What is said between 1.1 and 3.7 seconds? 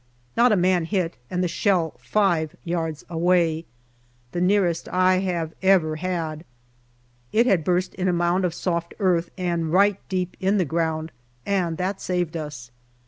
and the shell five yards away.